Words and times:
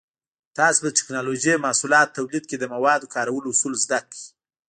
تاسو 0.57 0.79
به 0.83 0.89
د 0.89 0.95
ټېکنالوجۍ 0.97 1.53
محصولاتو 1.65 2.15
تولید 2.17 2.43
کې 2.49 2.57
د 2.59 2.65
موادو 2.73 3.11
کارولو 3.15 3.51
اصول 3.53 3.73
زده 3.83 3.99
کړئ. 4.07 4.23